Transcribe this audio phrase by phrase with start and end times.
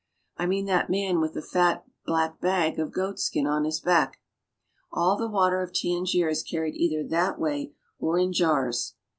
[0.35, 4.17] I mean that man with the fat, black bag of goatskin on his back.
[4.91, 8.95] All the water of Tangier is carried either that way or in jars.